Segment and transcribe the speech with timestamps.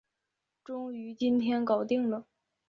[0.63, 2.25] 终于今天搞定了